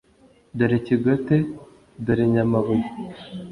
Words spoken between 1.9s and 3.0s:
dore Nyamabuye